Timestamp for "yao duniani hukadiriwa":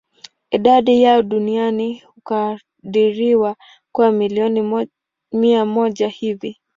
1.03-3.55